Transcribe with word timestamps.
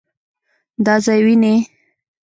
دا 0.85 0.95
ځای 1.05 1.19
وينې؟ 1.25 1.53